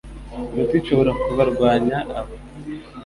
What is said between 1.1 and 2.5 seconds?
kubarwanya aho